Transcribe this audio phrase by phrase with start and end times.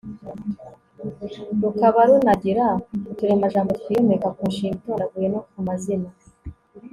[1.61, 2.65] rukaba runagira
[3.11, 6.09] uturemajambo twiyomeka ku nshinga itondaguye no ku mazina